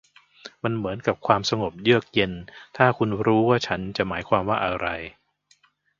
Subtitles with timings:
[0.63, 2.31] มันเหมือนกับความสงบเยือกเย็น
[2.77, 4.87] ถ้าคุณรู้ว่าฉันหมายความว่าอะไร